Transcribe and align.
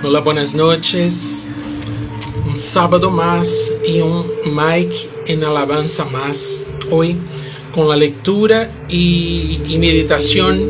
Hola, 0.00 0.20
buenas 0.20 0.54
noches. 0.54 1.48
Un 2.48 2.56
sábado 2.56 3.10
más 3.10 3.72
y 3.84 4.00
un 4.00 4.24
Mike 4.44 4.96
en 5.26 5.42
alabanza 5.42 6.04
más. 6.04 6.64
Hoy 6.88 7.16
con 7.74 7.88
la 7.88 7.96
lectura 7.96 8.70
y, 8.88 9.58
meditación 9.76 10.60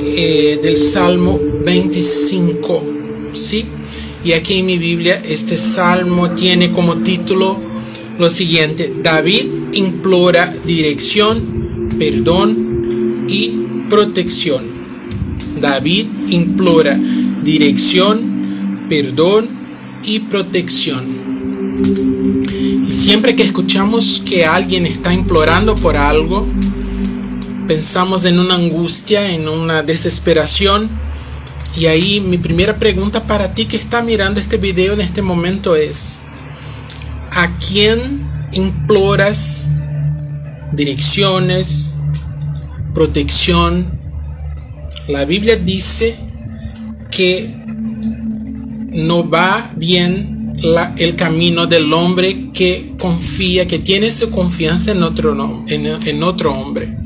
eh, 0.00 0.60
del 0.62 0.76
Salmo 0.76 1.40
25. 1.64 2.84
¿Sí? 3.32 3.64
Y 4.24 4.30
aquí 4.30 4.60
en 4.60 4.66
mi 4.66 4.78
Biblia 4.78 5.20
este 5.28 5.56
salmo 5.56 6.30
tiene 6.30 6.70
como 6.70 6.98
título 6.98 7.58
lo 8.16 8.30
siguiente. 8.30 8.92
David 9.02 9.72
implora 9.72 10.54
dirección, 10.64 11.88
perdón 11.98 13.26
y 13.28 13.50
protección. 13.90 14.62
David 15.60 16.06
implora 16.28 16.96
dirección, 17.42 18.31
perdón 18.92 19.48
y 20.04 20.20
protección. 20.20 22.42
Y 22.86 22.90
siempre 22.90 23.34
que 23.34 23.42
escuchamos 23.42 24.22
que 24.22 24.44
alguien 24.44 24.84
está 24.84 25.14
implorando 25.14 25.74
por 25.76 25.96
algo, 25.96 26.46
pensamos 27.66 28.26
en 28.26 28.38
una 28.38 28.56
angustia, 28.56 29.30
en 29.30 29.48
una 29.48 29.82
desesperación. 29.82 30.90
Y 31.74 31.86
ahí 31.86 32.20
mi 32.20 32.36
primera 32.36 32.78
pregunta 32.78 33.26
para 33.26 33.54
ti 33.54 33.64
que 33.64 33.78
está 33.78 34.02
mirando 34.02 34.40
este 34.40 34.58
video 34.58 34.92
en 34.92 35.00
este 35.00 35.22
momento 35.22 35.74
es, 35.74 36.20
¿a 37.30 37.48
quién 37.66 38.28
imploras 38.52 39.70
direcciones, 40.74 41.94
protección? 42.92 43.98
La 45.08 45.24
Biblia 45.24 45.56
dice 45.56 46.14
que 47.10 47.61
no 48.92 49.28
va 49.28 49.72
bien 49.76 50.42
el 50.96 51.16
camino 51.16 51.66
del 51.66 51.92
hombre 51.92 52.50
que 52.52 52.92
confía, 52.98 53.66
que 53.66 53.78
tiene 53.78 54.10
su 54.10 54.30
confianza 54.30 54.92
en 54.92 55.02
otro, 55.02 55.64
en, 55.68 56.22
otro 56.22 56.54
hombre. 56.54 56.96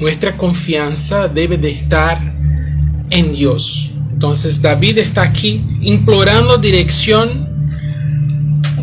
Nuestra 0.00 0.36
confianza 0.36 1.28
debe 1.28 1.56
de 1.58 1.70
estar 1.70 2.34
en 3.10 3.32
Dios. 3.32 3.90
Entonces 4.12 4.62
David 4.62 4.98
está 4.98 5.22
aquí 5.22 5.62
implorando 5.80 6.58
dirección, 6.58 7.48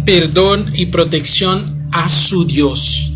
perdón 0.06 0.72
y 0.76 0.88
protección 0.88 1.88
a 1.92 2.10
su 2.10 2.46
Dios, 2.46 3.14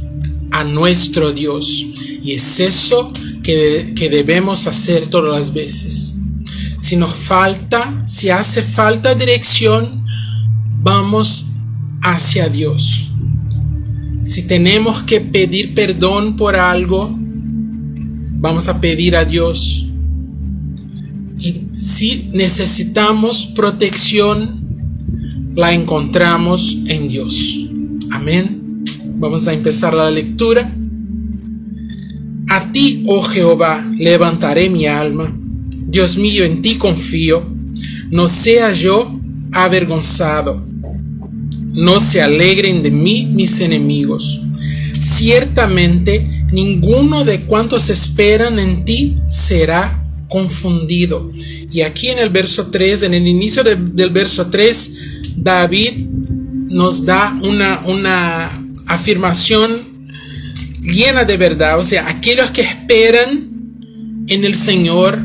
a 0.52 0.64
nuestro 0.64 1.34
Dios. 1.34 1.86
Y 2.22 2.34
es 2.34 2.60
eso 2.60 3.12
que, 3.44 3.94
que 3.96 4.10
debemos 4.10 4.68
hacer 4.68 5.08
todas 5.08 5.36
las 5.38 5.54
veces. 5.54 6.19
Si 6.80 6.96
nos 6.96 7.14
falta, 7.14 8.04
si 8.06 8.30
hace 8.30 8.64
falta 8.64 9.14
dirección, 9.14 10.06
vamos 10.82 11.50
hacia 12.02 12.48
Dios. 12.48 13.12
Si 14.22 14.44
tenemos 14.44 15.02
que 15.02 15.20
pedir 15.20 15.74
perdón 15.74 16.38
por 16.38 16.56
algo, 16.56 17.14
vamos 17.14 18.70
a 18.70 18.80
pedir 18.80 19.18
a 19.18 19.26
Dios. 19.26 19.90
Y 21.38 21.64
si 21.74 22.30
necesitamos 22.34 23.48
protección, 23.48 25.52
la 25.56 25.74
encontramos 25.74 26.78
en 26.88 27.10
Dios. 27.10 27.72
Amén. 28.10 28.86
Vamos 29.16 29.50
a 29.50 29.54
empezar 29.54 29.94
la 29.94 30.10
lectura. 30.10 30.74
A 32.48 32.72
ti, 32.72 33.04
oh 33.06 33.22
Jehová, 33.22 33.86
levantaré 33.98 34.70
mi 34.70 34.86
alma 34.86 35.39
Dios 35.90 36.18
mío, 36.18 36.44
en 36.44 36.62
ti 36.62 36.76
confío. 36.76 37.46
No 38.12 38.28
sea 38.28 38.72
yo 38.74 39.20
avergonzado. 39.52 40.64
No 41.74 42.00
se 42.00 42.22
alegren 42.22 42.84
de 42.84 42.92
mí 42.92 43.26
mis 43.26 43.60
enemigos. 43.60 44.42
Ciertamente 45.00 46.46
ninguno 46.52 47.24
de 47.26 47.42
cuantos 47.42 47.90
esperan 47.90 48.60
en 48.60 48.86
ti 48.86 49.18
será 49.28 50.06
confundido. 50.28 51.32
Y 51.72 51.82
aquí 51.82 52.10
en 52.10 52.20
el 52.20 52.30
verso 52.30 52.68
3, 52.68 53.04
en 53.04 53.14
el 53.14 53.28
inicio 53.28 53.64
del 53.64 54.10
verso 54.10 54.48
3, 54.48 54.94
David 55.38 56.06
nos 56.68 57.06
da 57.06 57.40
una, 57.42 57.82
una 57.86 58.64
afirmación 58.88 59.82
llena 60.82 61.24
de 61.24 61.38
verdad. 61.38 61.80
O 61.80 61.84
sea, 61.84 62.10
aquellos 62.10 62.52
que 62.52 62.62
esperan 62.62 63.50
en 64.28 64.46
el 64.46 64.56
Señor 64.56 65.20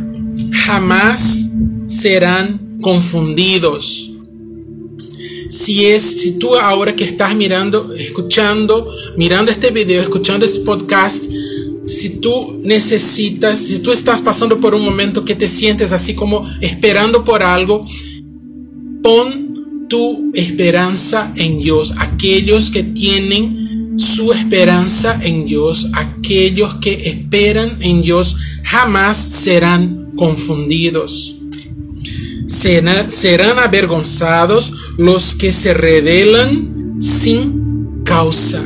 jamás 0.55 1.51
serán 1.87 2.79
confundidos. 2.81 4.11
Si 5.49 5.85
es, 5.87 6.03
si 6.03 6.39
tú 6.39 6.57
ahora 6.57 6.97
que 6.97 7.05
estás 7.05 7.35
mirando, 7.35 7.95
escuchando, 7.95 8.91
mirando 9.17 9.51
este 9.53 9.71
video, 9.71 10.03
escuchando 10.03 10.45
este 10.45 10.61
podcast, 10.61 11.25
si 11.85 12.21
tú 12.21 12.61
necesitas, 12.63 13.59
si 13.59 13.81
tú 13.81 13.93
estás 13.93 14.23
pasando 14.23 14.59
por 14.59 14.75
un 14.75 14.83
momento 14.83 15.25
que 15.25 15.35
te 15.35 15.49
sientes 15.49 15.93
así 15.93 16.15
como 16.15 16.45
esperando 16.61 17.25
por 17.25 17.43
algo, 17.43 17.85
pon 19.03 19.87
tu 19.89 20.31
esperanza 20.35 21.33
en 21.37 21.59
Dios. 21.59 21.93
Aquellos 21.99 22.71
que 22.71 22.83
tienen 22.83 23.99
su 23.99 24.33
esperanza 24.33 25.21
en 25.23 25.45
Dios, 25.45 25.89
aquellos 25.93 26.77
que 26.77 27.09
esperan 27.09 27.83
en 27.83 28.01
Dios, 28.01 28.37
jamás 28.65 29.17
serán 29.17 30.04
confundidos. 30.17 31.37
Serán 32.47 33.59
avergonzados 33.59 34.73
los 34.99 35.35
que 35.35 35.53
se 35.53 35.75
rebelan 35.75 36.97
sin 37.01 38.03
causa. 38.05 38.63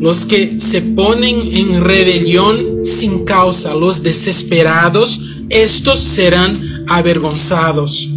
Los 0.00 0.26
que 0.26 0.60
se 0.60 0.82
ponen 0.82 1.36
en 1.52 1.82
rebelión 1.82 2.84
sin 2.84 3.24
causa, 3.24 3.74
los 3.74 4.02
desesperados, 4.02 5.38
estos 5.48 6.00
serán 6.00 6.84
avergonzados. 6.88 8.10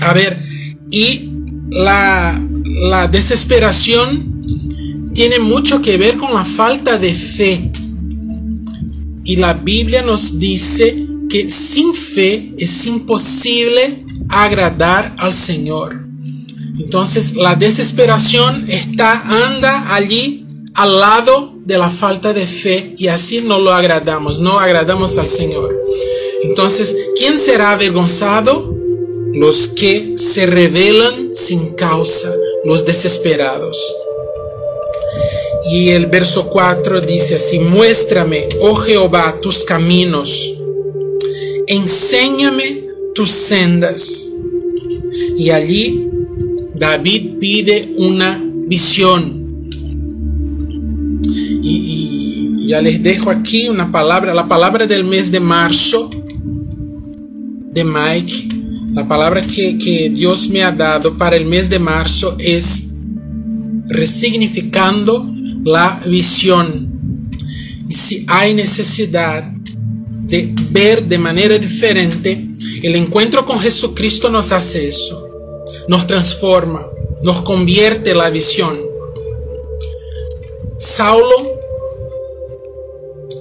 A 0.00 0.12
ver, 0.12 0.44
y 0.90 1.30
la, 1.70 2.40
la 2.64 3.08
desesperación 3.08 5.10
tiene 5.12 5.38
mucho 5.38 5.82
que 5.82 5.98
ver 5.98 6.16
con 6.16 6.32
la 6.32 6.44
falta 6.44 6.98
de 6.98 7.14
fe. 7.14 7.70
Y 9.30 9.36
la 9.36 9.54
Biblia 9.54 10.02
nos 10.02 10.40
dice 10.40 11.06
que 11.28 11.48
sin 11.48 11.94
fe 11.94 12.52
es 12.58 12.84
imposible 12.88 14.04
agradar 14.28 15.14
al 15.18 15.34
Señor. 15.34 16.04
Entonces 16.76 17.36
la 17.36 17.54
desesperación 17.54 18.68
está 18.68 19.46
anda 19.46 19.94
allí 19.94 20.44
al 20.74 20.98
lado 20.98 21.54
de 21.64 21.78
la 21.78 21.90
falta 21.90 22.32
de 22.32 22.44
fe 22.44 22.96
y 22.98 23.06
así 23.06 23.42
no 23.42 23.60
lo 23.60 23.72
agradamos, 23.72 24.40
no 24.40 24.58
agradamos 24.58 25.16
al 25.16 25.28
Señor. 25.28 25.80
Entonces, 26.42 26.96
¿quién 27.16 27.38
será 27.38 27.70
avergonzado? 27.70 28.74
Los 29.32 29.68
que 29.68 30.14
se 30.16 30.46
rebelan 30.46 31.32
sin 31.32 31.74
causa, 31.76 32.34
los 32.64 32.84
desesperados. 32.84 33.94
Y 35.68 35.90
el 35.90 36.06
verso 36.06 36.48
4 36.48 37.00
dice 37.00 37.34
así, 37.34 37.58
muéstrame, 37.58 38.48
oh 38.60 38.74
Jehová, 38.74 39.36
tus 39.42 39.64
caminos, 39.64 40.54
enséñame 41.66 42.84
tus 43.14 43.30
sendas. 43.30 44.30
Y 45.36 45.50
allí 45.50 46.06
David 46.74 47.38
pide 47.38 47.92
una 47.98 48.42
visión. 48.66 49.68
Y, 51.62 52.66
ya 52.68 52.80
les 52.80 53.02
dejo 53.02 53.30
aquí 53.30 53.68
una 53.68 53.90
palabra, 53.90 54.32
la 54.32 54.46
palabra 54.46 54.86
del 54.86 55.04
mes 55.04 55.32
de 55.32 55.40
marzo 55.40 56.08
de 57.72 57.84
Mike. 57.84 58.48
La 58.94 59.06
palabra 59.06 59.40
que, 59.42 59.76
que 59.76 60.08
Dios 60.10 60.48
me 60.48 60.62
ha 60.62 60.70
dado 60.70 61.18
para 61.18 61.36
el 61.36 61.46
mes 61.46 61.68
de 61.68 61.78
marzo 61.78 62.36
es 62.38 62.90
resignificando 63.88 65.28
la 65.64 66.00
visión. 66.06 67.30
Y 67.88 67.92
si 67.92 68.24
hay 68.28 68.54
necesidad 68.54 69.44
de 70.22 70.54
ver 70.70 71.04
de 71.04 71.18
manera 71.18 71.58
diferente, 71.58 72.46
el 72.82 72.94
encuentro 72.94 73.44
con 73.44 73.60
Jesucristo 73.60 74.30
nos 74.30 74.52
hace 74.52 74.88
eso. 74.88 75.28
Nos 75.88 76.06
transforma, 76.06 76.86
nos 77.22 77.42
convierte 77.42 78.14
la 78.14 78.30
visión. 78.30 78.78
Saulo 80.78 81.58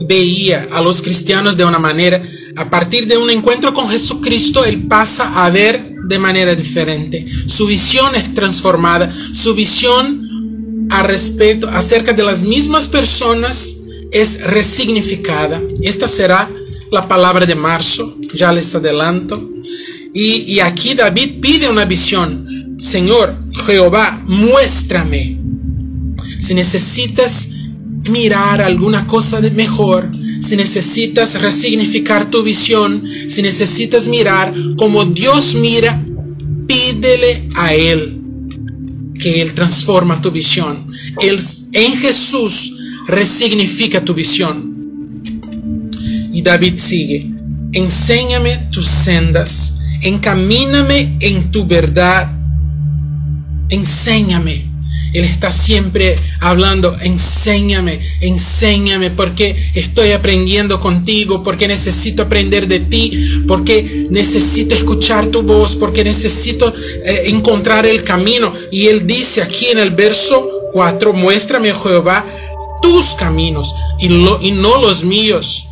veía 0.01 0.68
a 0.72 0.81
los 0.81 1.01
cristianos 1.01 1.56
de 1.56 1.65
una 1.65 1.80
manera, 1.80 2.22
a 2.56 2.69
partir 2.69 3.06
de 3.06 3.18
un 3.18 3.30
encuentro 3.30 3.74
con 3.74 3.89
Jesucristo, 3.89 4.65
él 4.65 4.88
pasa 4.88 5.45
a 5.45 5.50
ver 5.50 5.95
de 6.07 6.19
manera 6.19 6.56
diferente. 6.56 7.25
Su 7.45 7.68
visión 7.68 8.15
es 8.15 8.33
transformada, 8.33 9.13
su 9.33 9.54
visión 9.54 10.29
a 10.89 11.03
respecto, 11.03 11.69
acerca 11.69 12.13
de 12.13 12.24
las 12.24 12.44
mismas 12.44 12.88
personas 12.88 13.77
es 14.12 14.44
resignificada. 14.44 15.62
Esta 15.81 16.07
será 16.07 16.50
la 16.91 17.07
palabra 17.07 17.45
de 17.45 17.56
marzo, 17.56 18.18
ya 18.33 18.51
les 18.51 18.74
adelanto. 18.74 19.51
Y, 20.13 20.53
y 20.53 20.59
aquí 20.59 20.95
David 20.95 21.39
pide 21.39 21.69
una 21.69 21.86
visión. 21.86 22.75
Señor, 22.77 23.36
Jehová, 23.65 24.24
muéstrame. 24.25 25.39
Si 26.39 26.53
necesitas 26.53 27.50
mirar 28.09 28.62
alguna 28.62 29.06
cosa 29.06 29.41
de 29.41 29.51
mejor, 29.51 30.09
si 30.39 30.56
necesitas 30.56 31.39
resignificar 31.41 32.31
tu 32.31 32.41
visión, 32.41 33.03
si 33.27 33.41
necesitas 33.41 34.07
mirar 34.07 34.53
como 34.77 35.06
Dios 35.06 35.53
mira, 35.53 36.03
pídele 36.65 37.50
a 37.56 37.74
Él 37.75 38.19
que 39.19 39.42
Él 39.42 39.54
transforma 39.54 40.21
tu 40.21 40.31
visión. 40.31 40.92
Él 41.21 41.39
en 41.74 41.98
Jesús 41.98 42.75
resignifica 43.07 44.04
tu 44.04 44.13
visión. 44.13 45.21
Y 46.31 46.42
David 46.42 46.75
sigue, 46.77 47.31
enséñame 47.74 48.69
tus 48.71 48.88
sendas, 48.88 49.80
encamíname 50.04 51.18
en 51.19 51.51
tu 51.51 51.66
verdad, 51.66 52.31
enséñame 53.69 54.69
él 55.14 55.26
está 55.26 55.52
siempre 55.52 56.18
hablando, 56.40 56.96
enséñame, 57.02 58.00
enséñame, 58.22 59.12
porque 59.12 59.56
estoy 59.74 60.12
aprendiendo 60.12 60.80
contigo, 60.80 61.44
porque 61.44 61.68
necesito 61.68 62.24
aprender 62.24 62.68
de 62.68 62.80
ti, 62.80 63.44
porque 63.48 64.08
necesito 64.10 64.76
escuchar 64.76 65.28
tu 65.28 65.42
voz, 65.42 65.76
porque 65.76 66.04
necesito 66.04 66.74
eh, 67.06 67.24
encontrar 67.26 67.86
el 67.86 68.04
camino. 68.04 68.54
Y 68.72 68.88
él 68.88 69.08
dice 69.08 69.42
aquí 69.42 69.68
en 69.68 69.80
el 69.80 69.92
verso 69.92 70.48
4, 70.72 71.14
muéstrame, 71.14 71.74
Jehová, 71.74 72.26
tus 72.82 73.16
caminos 73.16 73.74
y, 74.00 74.06
y 74.08 74.52
no 74.52 74.82
los 74.82 75.04
míos, 75.04 75.68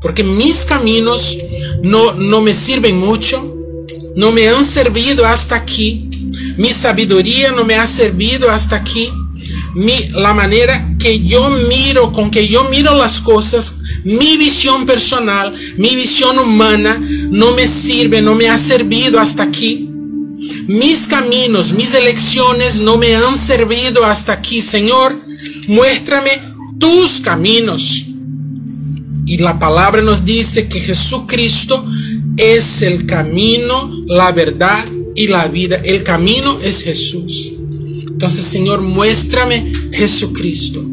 porque 0.00 0.24
mis 0.24 0.64
caminos 0.64 1.38
no, 1.82 2.14
no 2.14 2.40
me 2.40 2.54
sirven 2.54 2.98
mucho, 2.98 3.56
no 4.16 4.32
me 4.32 4.48
han 4.48 4.64
servido 4.64 5.24
hasta 5.24 5.54
aquí 5.54 6.09
mi 6.60 6.74
sabiduría 6.74 7.52
no 7.52 7.64
me 7.64 7.76
ha 7.76 7.86
servido 7.86 8.50
hasta 8.50 8.76
aquí. 8.76 9.08
Mi, 9.74 9.94
la 10.12 10.34
manera 10.34 10.94
que 10.98 11.20
yo 11.24 11.48
miro, 11.48 12.12
con 12.12 12.30
que 12.30 12.48
yo 12.48 12.64
miro 12.64 12.94
las 12.94 13.22
cosas, 13.22 13.78
mi 14.04 14.36
visión 14.36 14.84
personal, 14.84 15.54
mi 15.78 15.96
visión 15.96 16.38
humana, 16.38 17.00
no 17.30 17.54
me 17.54 17.66
sirve, 17.66 18.20
no 18.20 18.34
me 18.34 18.50
ha 18.50 18.58
servido 18.58 19.18
hasta 19.18 19.44
aquí. 19.44 19.88
Mis 20.66 21.06
caminos, 21.06 21.72
mis 21.72 21.94
elecciones 21.94 22.80
no 22.80 22.98
me 22.98 23.16
han 23.16 23.38
servido 23.38 24.04
hasta 24.04 24.34
aquí. 24.34 24.60
Señor, 24.60 25.18
muéstrame 25.66 26.42
tus 26.78 27.20
caminos. 27.20 28.04
Y 29.24 29.38
la 29.38 29.58
palabra 29.58 30.02
nos 30.02 30.26
dice 30.26 30.68
que 30.68 30.78
Jesucristo 30.78 31.86
es 32.36 32.82
el 32.82 33.06
camino, 33.06 34.04
la 34.06 34.30
verdad 34.32 34.84
y 35.14 35.28
la 35.28 35.46
vida. 35.48 35.80
El 35.84 36.02
camino 36.02 36.58
es 36.62 36.82
Jesús. 36.82 37.54
Entonces, 38.06 38.44
Señor, 38.44 38.80
muéstrame 38.82 39.72
Jesucristo. 39.92 40.84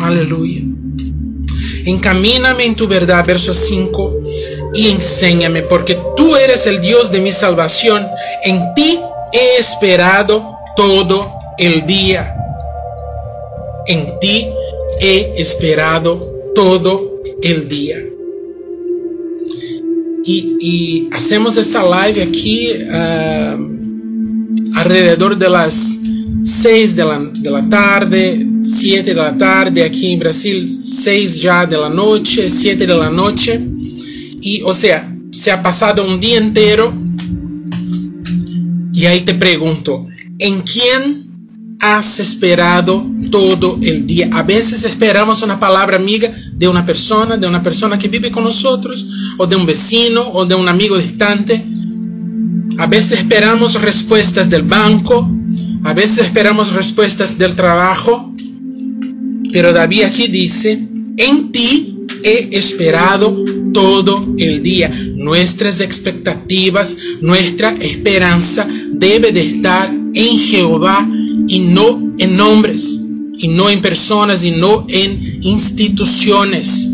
Aleluya. 0.00 0.62
Encamíname 1.84 2.64
en 2.64 2.74
tu 2.74 2.88
verdad, 2.88 3.24
verso 3.24 3.54
5, 3.54 4.22
y 4.74 4.88
enséñame, 4.88 5.62
porque 5.62 5.96
tú 6.16 6.34
eres 6.34 6.66
el 6.66 6.80
Dios 6.80 7.12
de 7.12 7.20
mi 7.20 7.30
salvación. 7.30 8.06
En 8.42 8.74
ti 8.74 8.98
he 9.32 9.60
esperado 9.60 10.56
todo 10.76 11.32
el 11.58 11.86
día. 11.86 12.34
En 13.86 14.18
ti 14.18 14.46
he 15.00 15.34
esperado 15.36 16.52
todo 16.54 17.20
el 17.42 17.68
día 17.68 17.98
y, 20.26 21.08
hacemos 21.12 21.56
esta 21.56 21.82
live 21.82 22.22
aquí 22.22 22.68
uh, 22.72 23.56
alrededor 24.76 25.38
de 25.38 25.48
las 25.48 26.00
6 26.42 26.96
de 26.96 27.04
la, 27.04 27.18
de 27.32 27.50
la, 27.50 27.68
tarde, 27.68 28.46
7 28.60 29.02
de 29.02 29.14
la 29.14 29.36
tarde, 29.36 29.84
aquí 29.84 30.12
en 30.12 30.18
Brasil 30.18 30.68
6 30.68 31.40
ya 31.40 31.66
de 31.66 31.76
la 31.76 31.88
noche, 31.88 32.50
7 32.50 32.86
de 32.86 32.94
la 32.94 33.10
noche. 33.10 33.60
Y 34.40 34.62
o 34.62 34.72
sea, 34.72 35.12
se 35.32 35.50
ha 35.50 35.62
pasado 35.62 36.06
un 36.06 36.20
día 36.20 36.38
entero. 36.38 36.92
Y 38.92 39.06
ahí 39.06 39.20
te 39.22 39.34
pregunto, 39.34 40.06
¿en 40.38 40.60
quién 40.62 41.25
has 41.80 42.20
esperado 42.20 43.06
todo 43.30 43.78
el 43.82 44.06
día. 44.06 44.28
A 44.32 44.42
veces 44.42 44.84
esperamos 44.84 45.42
una 45.42 45.58
palabra 45.58 45.96
amiga 45.96 46.30
de 46.52 46.68
una 46.68 46.84
persona, 46.84 47.36
de 47.36 47.46
una 47.46 47.62
persona 47.62 47.98
que 47.98 48.08
vive 48.08 48.30
con 48.30 48.44
nosotros, 48.44 49.06
o 49.36 49.46
de 49.46 49.56
un 49.56 49.66
vecino, 49.66 50.22
o 50.32 50.46
de 50.46 50.54
un 50.54 50.68
amigo 50.68 50.96
distante. 50.98 51.64
A 52.78 52.86
veces 52.86 53.20
esperamos 53.20 53.80
respuestas 53.80 54.50
del 54.50 54.62
banco, 54.62 55.30
a 55.84 55.92
veces 55.94 56.26
esperamos 56.26 56.72
respuestas 56.72 57.38
del 57.38 57.54
trabajo. 57.54 58.34
Pero 59.52 59.72
David 59.72 60.02
aquí 60.02 60.28
dice, 60.28 60.88
en 61.16 61.52
ti 61.52 61.96
he 62.22 62.48
esperado 62.52 63.44
todo 63.72 64.34
el 64.38 64.62
día. 64.62 64.90
Nuestras 65.16 65.80
expectativas, 65.80 66.96
nuestra 67.20 67.70
esperanza 67.80 68.66
debe 68.92 69.32
de 69.32 69.46
estar 69.46 69.92
en 70.14 70.38
Jehová 70.38 71.06
y 71.46 71.60
no 71.60 72.14
en 72.18 72.36
nombres, 72.36 73.02
y 73.38 73.48
no 73.48 73.70
en 73.70 73.80
personas, 73.80 74.44
y 74.44 74.52
no 74.52 74.86
en 74.88 75.40
instituciones. 75.42 76.90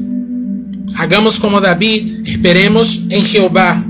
Hagamos 0.96 1.38
como 1.38 1.60
David, 1.60 2.26
esperemos 2.26 3.00
en 3.08 3.24
Jehová. 3.24 3.84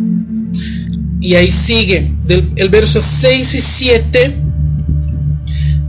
Y 1.20 1.34
ahí 1.34 1.50
sigue, 1.50 2.12
del, 2.24 2.50
el 2.56 2.68
verso 2.68 3.00
6 3.00 3.54
y 3.54 3.60
7 3.60 4.41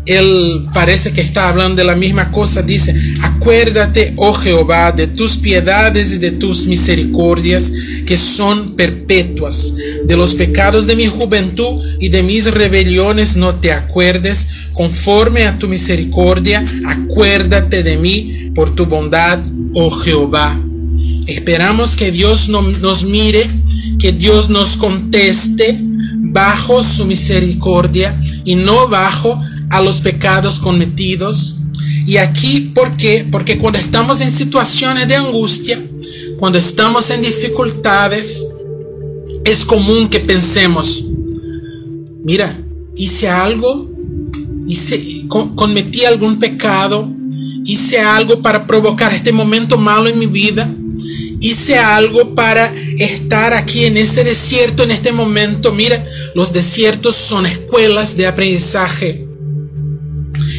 él 0.06 0.68
parece 0.74 1.14
que 1.14 1.22
está 1.22 1.50
hablando 1.50 1.76
de 1.78 1.84
la 1.86 1.96
misma 1.96 2.32
cosa. 2.32 2.62
Dice, 2.62 2.96
acuérdate, 3.22 4.14
oh 4.18 4.34
Jehová, 4.34 4.92
de 4.92 5.08
tus 5.08 5.38
piedades 5.38 6.12
y 6.12 6.18
de 6.18 6.32
tus 6.32 6.68
misericordias 6.68 7.72
que 8.06 8.18
son 8.18 8.76
perpetuas. 8.76 9.76
De 10.06 10.18
los 10.18 10.36
pecados 10.36 10.88
de 10.88 10.96
mi 10.96 11.08
juventud 11.08 11.82
y 12.00 12.10
de 12.10 12.24
mis 12.24 12.52
rebeliones 12.52 13.38
no 13.38 13.56
te 13.56 13.72
acuerdes. 13.72 14.48
Conforme 14.74 15.46
a 15.46 15.58
tu 15.58 15.68
misericordia, 15.68 16.66
acuérdate 16.86 17.84
de 17.84 17.98
mí 17.98 18.52
por 18.54 18.76
tu 18.76 18.86
bondad, 18.86 19.40
oh 19.74 19.92
Jehová. 19.92 20.60
Esperamos 21.28 21.96
que 21.96 22.12
Dios 22.12 22.50
nos 22.50 23.06
mire, 23.06 23.48
que 24.00 24.12
Dios 24.12 24.50
nos 24.50 24.76
conteste 24.76 25.80
bajo 26.34 26.84
su 26.84 27.06
misericordia 27.06 28.20
y 28.44 28.56
no 28.56 28.90
bajo 28.90 29.40
a 29.74 29.82
los 29.82 30.02
pecados 30.02 30.60
cometidos. 30.60 31.58
Y 32.06 32.18
aquí, 32.18 32.72
¿por 32.76 32.96
qué? 32.96 33.26
Porque 33.30 33.58
cuando 33.58 33.80
estamos 33.80 34.22
en 34.22 34.30
situaciones 34.30 35.08
de 35.08 35.16
angustia, 35.16 35.82
cuando 36.38 36.60
estamos 36.60 37.10
en 37.10 37.24
dificultades, 37.24 38.48
es 39.44 39.66
común 39.66 40.10
que 40.10 40.20
pensemos, 40.20 41.04
mira, 42.24 42.56
hice 42.96 43.30
algo, 43.30 43.90
hice, 44.68 45.26
cometí 45.28 46.06
algún 46.06 46.38
pecado, 46.38 47.12
hice 47.66 48.00
algo 48.00 48.44
para 48.44 48.68
provocar 48.68 49.12
este 49.12 49.32
momento 49.32 49.78
malo 49.78 50.08
en 50.08 50.20
mi 50.20 50.28
vida, 50.28 50.70
hice 51.40 51.80
algo 51.80 52.36
para 52.36 52.72
estar 53.00 53.54
aquí 53.54 53.86
en 53.86 53.98
ese 53.98 54.24
desierto 54.24 54.84
en 54.84 54.92
este 54.92 55.12
momento. 55.12 55.72
Mira, 55.74 56.06
los 56.36 56.54
desiertos 56.54 57.16
son 57.16 57.48
escuelas 57.48 58.16
de 58.16 58.28
aprendizaje. 58.28 59.23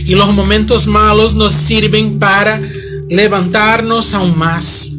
Y 0.04 0.14
los 0.14 0.32
momentos 0.32 0.86
malos 0.86 1.34
nos 1.34 1.52
sirven 1.52 2.18
para 2.18 2.60
levantarnos 3.08 4.14
aún 4.14 4.36
más, 4.36 4.92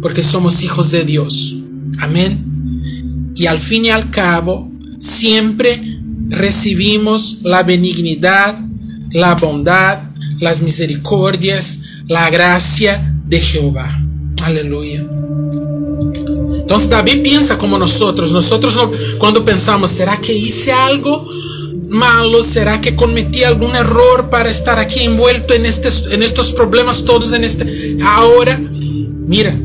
porque 0.00 0.22
somos 0.22 0.62
hijos 0.62 0.90
de 0.90 1.04
Dios. 1.04 1.56
Amén. 1.98 3.32
Y 3.34 3.46
al 3.46 3.58
fin 3.58 3.86
y 3.86 3.90
al 3.90 4.10
cabo, 4.10 4.70
siempre 4.98 5.98
recibimos 6.28 7.38
la 7.42 7.62
benignidad, 7.62 8.58
la 9.10 9.34
bondad, 9.34 10.10
las 10.40 10.62
misericordias, 10.62 11.82
la 12.08 12.30
gracia 12.30 13.14
de 13.26 13.40
Jehová. 13.40 14.02
Aleluya. 14.44 15.04
Entonces 16.66 16.90
David 16.90 17.22
piensa 17.22 17.56
como 17.58 17.78
nosotros. 17.78 18.32
Nosotros 18.32 18.76
no, 18.76 18.90
cuando 19.18 19.44
pensamos, 19.44 19.90
¿será 19.90 20.16
que 20.16 20.34
hice 20.34 20.72
algo? 20.72 21.28
Malo? 21.88 22.42
¿Será 22.42 22.80
que 22.80 22.94
cometí 22.94 23.44
algún 23.44 23.74
error 23.76 24.30
para 24.30 24.50
estar 24.50 24.78
aquí 24.78 25.00
envuelto 25.04 25.54
en, 25.54 25.66
en 25.66 26.22
estos 26.22 26.52
problemas 26.52 27.04
todos 27.04 27.32
en 27.32 27.44
este... 27.44 27.96
Ahora, 28.02 28.58
mira, 28.58 29.56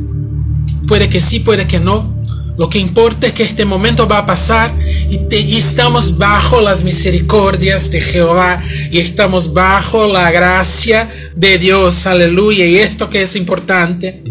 puede 0.87 1.09
que 1.09 1.21
sí, 1.21 1.39
puede 1.39 1.67
que 1.67 1.79
no. 1.79 2.21
Lo 2.57 2.69
que 2.69 2.79
importa 2.79 3.27
es 3.27 3.33
que 3.33 3.43
este 3.43 3.65
momento 3.65 4.07
va 4.07 4.19
a 4.19 4.25
pasar 4.25 4.73
y, 5.09 5.19
y, 5.35 5.57
estamos 5.57 6.17
bajo 6.17 6.61
las 6.61 6.83
misericordias 6.83 7.89
de 7.89 8.01
Jehová 8.01 8.61
y 8.91 8.99
estamos 8.99 9.53
bajo 9.53 10.05
la 10.07 10.29
gracia 10.31 11.09
de 11.35 11.57
Dios. 11.57 12.05
Aleluya. 12.05 12.65
Y 12.65 12.77
esto 12.77 13.09
que 13.09 13.23
es 13.23 13.35
importante. 13.35 14.21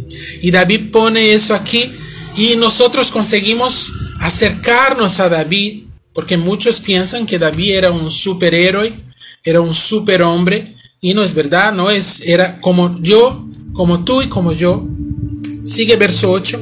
Y 0.43 0.51
David 0.51 0.91
pone 0.93 1.33
eso 1.33 1.55
aquí 1.55 1.91
y 2.37 2.57
nosotros 2.57 3.11
conseguimos 3.11 3.93
acercarnos 4.21 5.19
a 5.19 5.29
David, 5.29 5.85
porque 6.13 6.37
muchos 6.37 6.81
piensan 6.81 7.27
que 7.27 7.39
David 7.39 7.77
era 7.77 7.91
un 7.91 8.11
superhéroe, 8.11 8.93
era 9.45 9.61
un 9.61 9.75
superhombre, 9.75 10.77
y 11.01 11.15
no 11.15 11.23
es 11.23 11.35
verdad, 11.35 11.73
no 11.73 11.91
es, 11.91 12.21
era 12.27 12.59
como 12.59 13.01
yo, 13.01 13.47
como 13.73 14.05
tú 14.05 14.21
y 14.23 14.29
como 14.29 14.53
yo. 14.53 14.87
Sigue 15.65 15.97
verso 15.97 16.31
8. 16.31 16.61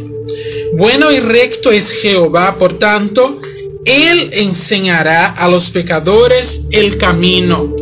Bueno 0.77 1.11
y 1.11 1.19
recto 1.19 1.71
es 1.71 1.91
Jehová, 1.91 2.59
por 2.59 2.79
tanto, 2.79 3.41
Él 3.85 4.31
enseñará 4.33 5.31
a 5.31 5.49
los 5.49 5.71
pecadores 5.71 6.67
el 6.71 6.99
camino. 6.99 7.75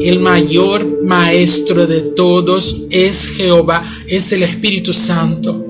El 0.00 0.18
mayor 0.20 1.04
maestro 1.04 1.86
de 1.86 2.00
todos 2.00 2.82
es 2.90 3.28
Jehová, 3.36 3.84
es 4.08 4.32
el 4.32 4.42
Espíritu 4.42 4.92
Santo. 4.92 5.65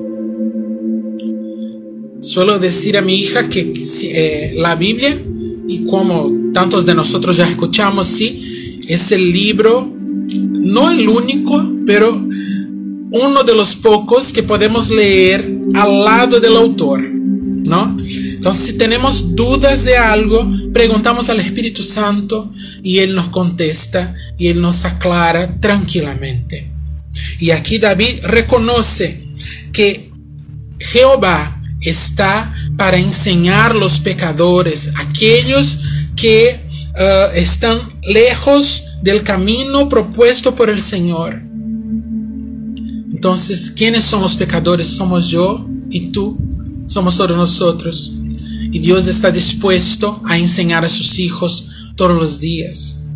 Suelo 2.20 2.58
decir 2.58 2.96
a 2.96 3.02
mi 3.02 3.14
hija 3.16 3.48
que 3.48 3.74
eh, 4.04 4.54
la 4.56 4.74
Biblia, 4.74 5.16
y 5.68 5.84
como 5.84 6.50
tantos 6.52 6.86
de 6.86 6.94
nosotros 6.94 7.36
ya 7.36 7.48
escuchamos, 7.48 8.06
sí, 8.06 8.80
es 8.88 9.12
el 9.12 9.32
libro, 9.32 9.92
no 10.32 10.90
el 10.90 11.08
único, 11.08 11.64
pero 11.84 12.26
uno 13.10 13.44
de 13.44 13.54
los 13.54 13.76
pocos 13.76 14.32
que 14.32 14.42
podemos 14.42 14.90
leer 14.90 15.48
al 15.74 16.04
lado 16.04 16.40
del 16.40 16.56
autor, 16.56 17.02
¿no? 17.02 17.96
Entonces, 17.98 18.66
si 18.66 18.72
tenemos 18.74 19.34
dudas 19.34 19.84
de 19.84 19.96
algo, 19.96 20.48
preguntamos 20.72 21.28
al 21.30 21.40
Espíritu 21.40 21.82
Santo 21.82 22.52
y 22.82 22.98
Él 22.98 23.14
nos 23.14 23.28
contesta 23.28 24.14
y 24.38 24.48
Él 24.48 24.60
nos 24.60 24.84
aclara 24.84 25.58
tranquilamente. 25.60 26.70
Y 27.40 27.50
aquí 27.50 27.78
David 27.78 28.24
reconoce 28.24 29.26
que 29.72 30.10
Jehová 30.78 31.55
está 31.80 32.54
para 32.76 32.98
enseñar 32.98 33.74
los 33.74 34.00
pecadores, 34.00 34.92
aquellos 34.96 35.78
que 36.14 36.48
eh, 36.98 37.26
están 37.34 37.78
lejos 38.02 38.84
del 39.02 39.22
camino 39.22 39.88
propuesto 39.88 40.54
por 40.54 40.70
el 40.70 40.80
Señor. 40.80 41.42
Entonces, 43.12 43.70
¿quiénes 43.70 44.04
son 44.04 44.22
los 44.22 44.36
pecadores? 44.36 44.88
Somos 44.88 45.28
yo 45.28 45.68
y 45.90 46.08
tú, 46.08 46.38
somos 46.86 47.16
todos 47.16 47.36
nosotros. 47.36 48.12
Y 48.72 48.78
Dios 48.78 49.06
está 49.06 49.30
dispuesto 49.30 50.22
a 50.26 50.36
enseñar 50.38 50.84
a 50.84 50.88
sus 50.88 51.18
hijos 51.18 51.92
todos 51.96 52.20
los 52.20 52.40
días. 52.40 53.06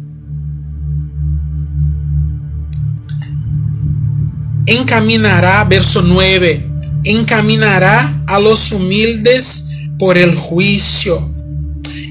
Encaminará, 4.67 5.65
verso 5.65 6.03
9, 6.03 6.70
encaminará 7.05 8.23
a 8.27 8.39
los 8.39 8.73
humildes 8.73 9.67
por 9.99 10.17
el 10.19 10.35
juicio 10.35 11.31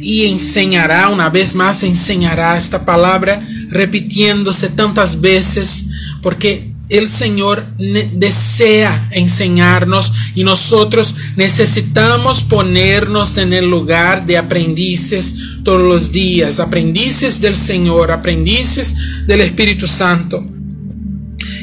y 0.01 0.25
enseñará, 0.25 1.09
una 1.09 1.29
vez 1.29 1.55
más 1.55 1.83
enseñará 1.83 2.57
esta 2.57 2.85
palabra 2.85 3.45
repitiéndose 3.69 4.69
tantas 4.69 5.21
veces 5.21 5.87
porque 6.21 6.73
el 6.89 7.07
Señor 7.07 7.67
desea 7.77 9.09
enseñarnos 9.11 10.11
y 10.33 10.43
nosotros 10.43 11.13
necesitamos 11.35 12.41
ponernos 12.41 13.37
en 13.37 13.53
el 13.53 13.69
lugar 13.69 14.25
de 14.25 14.37
aprendices 14.37 15.35
todos 15.63 15.81
los 15.81 16.11
días, 16.11 16.59
aprendices 16.59 17.41
del 17.41 17.55
Señor, 17.55 18.11
aprendices 18.11 18.95
del 19.27 19.41
Espíritu 19.41 19.85
Santo. 19.85 20.43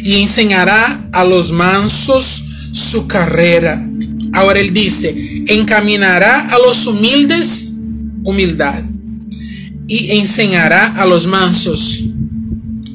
Y 0.04 0.21
enseñará 0.21 1.09
a 1.12 1.25
los 1.25 1.50
mansos 1.50 2.45
su 2.76 3.06
carrera. 3.06 3.88
Ahora 4.33 4.61
él 4.61 4.75
dice, 4.75 5.45
encaminará 5.47 6.49
a 6.49 6.59
los 6.59 6.87
humildes 6.87 7.76
humildad 8.23 8.85
y 9.87 10.16
enseñará 10.16 11.00
a 11.00 11.06
los 11.06 11.26
mansos 11.26 12.04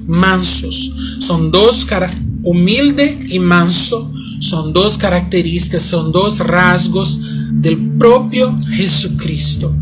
mansos. 0.07 1.17
Son 1.19 1.51
dos 1.51 1.85
caras 1.85 2.17
humilde 2.43 3.17
y 3.29 3.39
manso 3.39 4.11
son 4.41 4.73
dos 4.73 4.97
características, 4.97 5.83
son 5.83 6.11
dos 6.11 6.39
rasgos 6.39 7.19
del 7.53 7.77
propio 8.00 8.57
Jesucristo. 8.71 9.73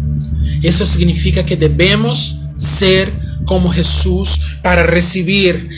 Eso 0.62 0.86
significa 0.86 1.46
que 1.46 1.56
debemos 1.56 2.38
ser 2.58 3.10
como 3.46 3.72
Jesús 3.72 4.42
para 4.62 4.84
recibir, 4.84 5.70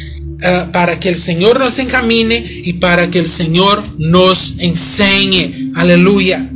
eh, 0.42 0.66
para 0.72 1.00
que 1.00 1.10
el 1.10 1.18
Señor 1.18 1.60
nos 1.60 1.78
encamine 1.80 2.44
y 2.64 2.74
para 2.74 3.10
que 3.10 3.20
el 3.20 3.28
Señor 3.28 3.84
nos 3.98 4.56
enseñe. 4.60 5.72
Aleluya. 5.76 6.50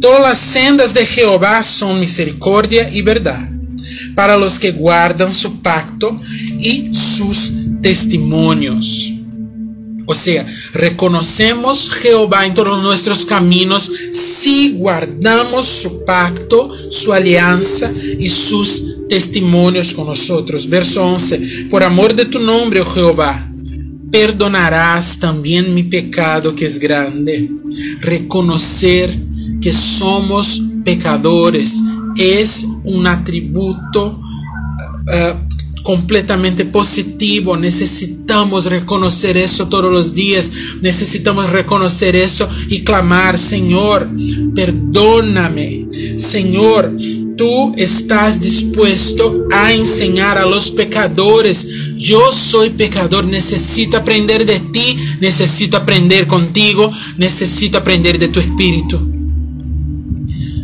Todas 0.00 0.20
las 0.20 0.38
sendas 0.38 0.94
de 0.94 1.04
Jehová 1.06 1.62
son 1.62 2.00
misericordia 2.00 2.88
y 2.90 3.02
verdad 3.02 3.48
para 4.14 4.36
los 4.36 4.58
que 4.58 4.72
guardan 4.72 5.32
su 5.32 5.60
pacto 5.60 6.20
y 6.58 6.92
sus 6.92 7.52
testimonios. 7.82 9.12
O 10.06 10.14
sea, 10.14 10.46
reconocemos 10.72 11.90
Jehová 11.90 12.46
en 12.46 12.54
todos 12.54 12.80
nuestros 12.82 13.24
caminos 13.24 13.90
si 14.12 14.74
guardamos 14.74 15.66
su 15.66 16.04
pacto, 16.04 16.72
su 16.90 17.12
alianza 17.12 17.90
y 18.18 18.28
sus 18.28 18.95
testimonios 19.08 19.92
con 19.92 20.06
nosotros. 20.06 20.68
Verso 20.68 21.04
11. 21.04 21.66
Por 21.70 21.82
amor 21.82 22.14
de 22.14 22.26
tu 22.26 22.38
nombre, 22.38 22.80
oh 22.80 22.84
Jehová, 22.84 23.50
perdonarás 24.10 25.18
también 25.18 25.74
mi 25.74 25.84
pecado 25.84 26.54
que 26.54 26.66
es 26.66 26.78
grande. 26.78 27.50
Reconocer 28.00 29.14
que 29.60 29.72
somos 29.72 30.62
pecadores 30.84 31.82
es 32.16 32.66
un 32.84 33.06
atributo 33.06 34.20
uh, 34.20 35.82
completamente 35.82 36.64
positivo. 36.64 37.56
Necesitamos 37.56 38.66
reconocer 38.66 39.36
eso 39.36 39.68
todos 39.68 39.92
los 39.92 40.14
días. 40.14 40.50
Necesitamos 40.82 41.50
reconocer 41.50 42.16
eso 42.16 42.48
y 42.68 42.82
clamar, 42.82 43.38
Señor, 43.38 44.08
perdóname. 44.54 45.86
Señor, 46.16 46.96
tú 47.36 47.74
estás 47.76 48.40
dispuesto 48.40 49.46
a 49.52 49.72
enseñar 49.72 50.38
a 50.38 50.46
los 50.46 50.70
pecadores. 50.70 51.94
Yo 51.96 52.32
soy 52.32 52.70
pecador, 52.70 53.24
necesito 53.24 53.96
aprender 53.96 54.46
de 54.46 54.60
ti, 54.60 54.96
necesito 55.20 55.76
aprender 55.76 56.26
contigo, 56.26 56.90
necesito 57.18 57.78
aprender 57.78 58.18
de 58.18 58.28
tu 58.28 58.40
espíritu. 58.40 58.98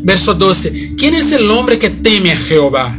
Verso 0.04 0.34
12. 0.34 0.94
¿Quién 0.96 1.14
es 1.14 1.30
el 1.32 1.50
hombre 1.50 1.78
que 1.78 1.90
teme 1.90 2.32
a 2.32 2.36
Jehová? 2.36 2.98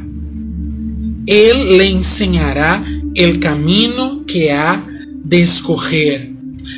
Él 1.26 1.78
le 1.78 1.90
enseñará 1.90 2.84
el 3.16 3.40
camino 3.40 4.24
que 4.26 4.52
ha 4.52 4.86
de 5.24 5.42
escoger. 5.42 6.32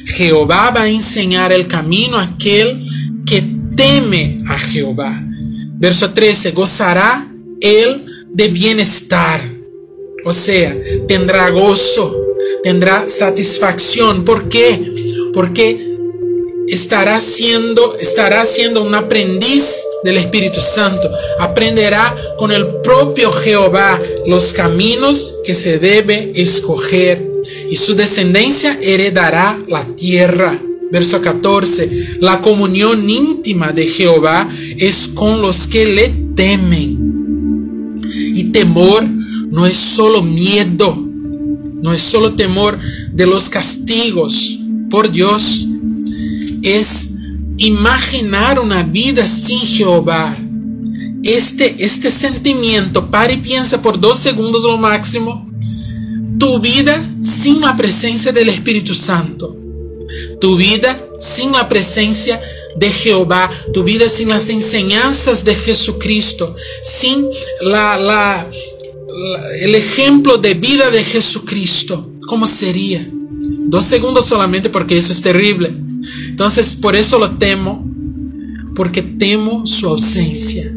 Jehová 0.05 0.71
va 0.71 0.83
a 0.83 0.89
enseñar 0.89 1.51
el 1.51 1.67
camino 1.67 2.17
a 2.17 2.23
aquel 2.23 2.85
que 3.25 3.43
teme 3.75 4.37
a 4.47 4.57
Jehová. 4.57 5.23
Verso 5.77 6.11
13, 6.11 6.51
gozará 6.51 7.27
él 7.61 8.05
de 8.29 8.47
bienestar. 8.47 9.41
O 10.25 10.33
sea, 10.33 10.75
tendrá 11.07 11.49
gozo, 11.49 12.15
tendrá 12.63 13.07
satisfacción. 13.07 14.25
¿Por 14.25 14.49
qué? 14.49 14.93
Porque 15.33 15.95
estará 16.67 17.19
siendo, 17.19 17.97
estará 17.99 18.43
siendo 18.45 18.83
un 18.83 18.95
aprendiz 18.95 19.83
del 20.03 20.17
Espíritu 20.17 20.61
Santo. 20.61 21.09
Aprenderá 21.39 22.15
con 22.37 22.51
el 22.51 22.81
propio 22.81 23.31
Jehová 23.31 23.99
los 24.25 24.53
caminos 24.53 25.35
que 25.45 25.53
se 25.53 25.77
debe 25.77 26.31
escoger 26.35 27.35
y 27.69 27.75
su 27.75 27.95
descendencia 27.95 28.77
heredará 28.81 29.59
la 29.67 29.85
tierra. 29.95 30.59
Verso 30.91 31.21
14. 31.21 32.17
La 32.21 32.41
comunión 32.41 33.09
íntima 33.09 33.71
de 33.71 33.87
Jehová 33.87 34.49
es 34.77 35.07
con 35.07 35.41
los 35.41 35.67
que 35.67 35.85
le 35.85 36.09
temen. 36.35 37.91
Y 38.33 38.45
temor 38.45 39.03
no 39.03 39.65
es 39.65 39.77
solo 39.77 40.21
miedo, 40.21 40.95
no 41.81 41.93
es 41.93 42.01
solo 42.01 42.35
temor 42.35 42.79
de 43.11 43.25
los 43.25 43.49
castigos 43.49 44.59
por 44.89 45.11
Dios, 45.11 45.65
es 46.61 47.11
imaginar 47.57 48.59
una 48.59 48.83
vida 48.83 49.27
sin 49.27 49.59
Jehová. 49.59 50.37
Este, 51.23 51.75
este 51.83 52.11
sentimiento, 52.11 53.09
para 53.09 53.33
y 53.33 53.37
piensa 53.37 53.81
por 53.81 53.99
dos 53.99 54.19
segundos 54.19 54.63
lo 54.63 54.77
máximo, 54.77 55.49
tu 56.37 56.59
vida 56.59 57.03
sin 57.21 57.61
la 57.61 57.75
presencia 57.75 58.31
del 58.31 58.49
Espíritu 58.49 58.93
Santo, 58.93 59.57
tu 60.39 60.57
vida 60.57 60.99
sin 61.17 61.51
la 61.51 61.67
presencia 61.67 62.41
de 62.75 62.89
Jehová, 62.89 63.49
tu 63.73 63.83
vida 63.83 64.09
sin 64.09 64.29
las 64.29 64.49
enseñanzas 64.49 65.45
de 65.45 65.55
Jesucristo, 65.55 66.55
sin 66.83 67.27
la, 67.61 67.97
la, 67.97 68.49
el 69.59 69.75
ejemplo 69.75 70.37
de 70.37 70.53
vida 70.53 70.89
de 70.89 71.03
Jesucristo, 71.03 72.11
¿cómo 72.27 72.45
sería? 72.47 73.07
Dos 73.67 73.85
segundos 73.85 74.25
solamente 74.25 74.69
porque 74.69 74.97
eso 74.97 75.11
es 75.11 75.21
terrible. 75.21 75.73
Entonces, 76.27 76.75
por 76.75 76.95
eso 76.95 77.17
lo 77.17 77.31
temo, 77.31 77.89
porque 78.75 79.01
temo 79.01 79.65
su 79.65 79.87
ausencia. 79.87 80.74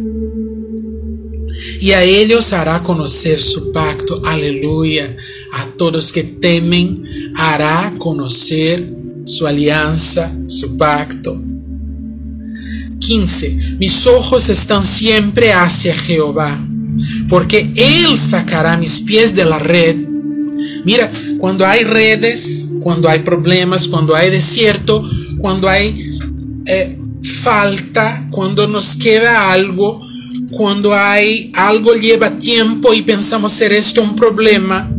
Y 1.81 1.93
a 1.93 2.03
ellos 2.03 2.53
hará 2.53 2.83
conocer 2.83 3.41
su 3.41 3.73
pacto. 3.73 4.23
Aleluya. 4.25 5.17
A 5.53 5.67
todos 5.77 6.13
que 6.13 6.23
temen 6.23 7.05
hará 7.35 7.95
conocer 7.99 8.93
su 9.25 9.47
alianza, 9.47 10.33
su 10.47 10.77
pacto. 10.77 11.41
15. 12.99 13.77
Mis 13.79 14.07
ojos 14.07 14.49
están 14.49 14.83
siempre 14.83 15.53
hacia 15.53 15.95
Jehová, 15.95 16.63
porque 17.29 17.71
Él 17.77 18.17
sacará 18.17 18.77
mis 18.77 19.01
pies 19.01 19.35
de 19.35 19.45
la 19.45 19.59
red. 19.59 19.97
Mira, 20.85 21.13
cuando 21.39 21.65
hay 21.65 21.85
redes, 21.85 22.69
cuando 22.83 23.09
hay 23.09 23.21
problemas, 23.21 23.87
cuando 23.89 24.15
hay 24.15 24.31
desierto, 24.31 25.05
cuando 25.39 25.69
hay 25.69 26.19
eh, 26.67 26.99
falta, 27.23 28.27
cuando 28.31 28.67
nos 28.67 28.97
queda 28.97 29.53
algo, 29.53 30.08
cuando 30.53 30.95
hay 30.95 31.53
algo 31.55 31.95
lleva 31.95 32.39
tiempo 32.39 32.95
y 32.95 33.03
pensamos 33.03 33.53
ser 33.53 33.73
esto 33.73 34.03
un 34.03 34.17
problema, 34.17 34.91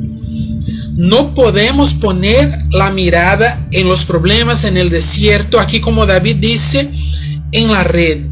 no 0.96 1.34
podemos 1.34 1.94
poner 1.94 2.66
la 2.72 2.92
mirada 2.92 3.68
en 3.72 3.88
los 3.88 4.06
problemas 4.06 4.64
en 4.66 4.78
el 4.78 4.90
desierto, 4.90 5.60
aquí 5.60 5.80
como 5.80 6.06
David 6.06 6.36
dice, 6.38 6.92
en 7.52 7.72
la 7.72 7.84
red. 7.84 8.26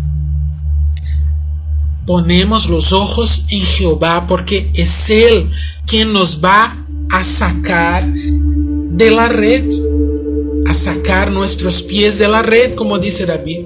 Ponemos 2.06 2.70
los 2.70 2.94
ojos 2.94 3.46
en 3.50 3.62
Jehová 3.62 4.28
porque 4.28 4.70
es 4.74 5.10
Él 5.10 5.50
quien 5.86 6.14
nos 6.14 6.44
va 6.44 6.76
a 7.10 7.24
sacar 7.24 8.06
de 8.08 9.12
la 9.12 9.30
red, 9.30 9.64
a 10.66 10.74
sacar 10.74 11.32
nuestros 11.32 11.84
pies 11.84 12.20
de 12.20 12.28
la 12.28 12.42
red, 12.42 12.76
como 12.76 13.00
dice 13.00 13.26
David. 13.26 13.66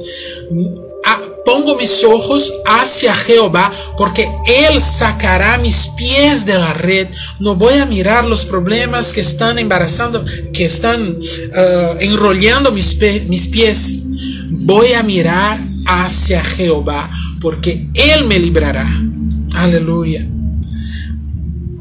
Pongo 1.52 1.76
mis 1.76 2.02
ojos 2.06 2.54
hacia 2.66 3.14
Jehová 3.14 3.70
porque 3.98 4.26
Él 4.48 4.80
sacará 4.80 5.58
mis 5.58 5.90
pies 5.98 6.46
de 6.46 6.58
la 6.58 6.74
red. 6.74 7.10
No 7.42 7.56
voy 7.56 7.74
a 7.74 7.86
mirar 7.86 8.24
los 8.24 8.46
problemas 8.46 9.12
que 9.12 9.20
están 9.20 9.60
embarazando, 9.60 10.24
que 10.54 10.64
están 10.64 11.18
uh, 11.18 11.98
enrollando 12.00 12.72
mis 12.72 12.96
pies. 12.96 13.98
Voy 14.50 14.94
a 14.94 15.04
mirar 15.04 15.60
hacia 15.88 16.42
Jehová 16.42 17.12
porque 17.42 17.86
Él 17.96 18.28
me 18.28 18.40
librará. 18.40 18.88
Aleluya. 19.54 20.26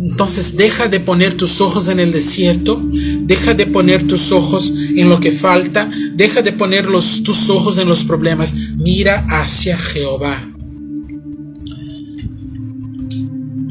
Entonces 0.03 0.57
deja 0.57 0.89
de 0.89 0.99
poner 0.99 1.35
tus 1.35 1.61
ojos 1.61 1.89
en 1.89 2.01
el 2.01 2.11
desierto, 2.11 2.83
deja 3.23 3.53
de 3.53 3.67
poner 3.67 4.07
tus 4.07 4.33
ojos 4.33 4.73
en 4.97 5.11
lo 5.11 5.21
que 5.21 5.31
falta, 5.31 5.91
deja 6.15 6.41
de 6.41 6.53
poner 6.53 6.87
los, 6.87 7.23
tus 7.23 7.51
ojos 7.51 7.77
en 7.77 7.87
los 7.87 8.05
problemas, 8.05 8.55
mira 8.77 9.27
hacia 9.29 9.77
Jehová. 9.77 10.47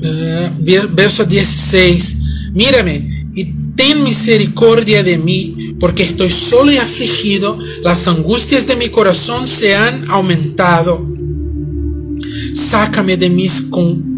Uh, 0.02 0.88
verso 0.92 1.26
16, 1.26 2.18
mírame 2.54 3.28
y 3.34 3.46
ten 3.76 4.04
misericordia 4.04 5.04
de 5.04 5.18
mí, 5.18 5.76
porque 5.80 6.04
estoy 6.04 6.30
solo 6.30 6.72
y 6.72 6.78
afligido, 6.78 7.58
las 7.82 8.08
angustias 8.08 8.68
de 8.68 8.76
mi 8.76 8.90
corazón 8.90 9.48
se 9.48 9.76
han 9.76 10.10
aumentado. 10.12 11.19
Sácame 12.54 13.18
de 13.18 13.30
mis 13.30 13.62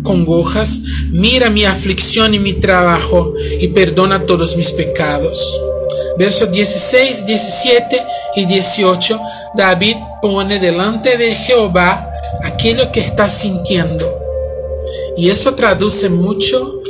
congojas, 0.04 0.82
mira 1.12 1.50
mi 1.50 1.66
aflicción 1.66 2.34
y 2.34 2.40
mi 2.40 2.54
trabajo 2.54 3.34
y 3.60 3.68
perdona 3.70 4.26
todos 4.26 4.56
mis 4.58 4.72
pecados. 4.72 5.60
Versos 6.18 6.52
16, 6.52 7.26
17 7.26 8.02
y 8.36 8.46
18, 8.46 9.20
David 9.56 9.96
pone 10.22 10.60
delante 10.60 11.18
de 11.18 11.34
Jehová 11.34 12.10
aquello 12.44 12.92
que 12.92 13.02
está 13.02 13.28
sintiendo. 13.28 14.20
Y 15.18 15.30
eso 15.30 15.56
traduce 15.56 16.10
mucho 16.10 16.82